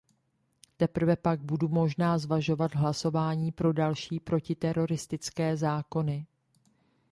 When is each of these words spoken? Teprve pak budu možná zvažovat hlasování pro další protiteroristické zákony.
Teprve 0.77 1.15
pak 1.15 1.41
budu 1.43 1.67
možná 1.69 2.17
zvažovat 2.17 2.75
hlasování 2.75 3.51
pro 3.51 3.73
další 3.73 4.19
protiteroristické 4.19 5.57
zákony. 5.57 6.25